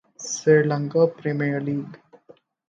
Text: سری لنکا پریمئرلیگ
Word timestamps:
سری 0.31 0.63
لنکا 0.69 1.03
پریمئرلیگ 1.17 1.89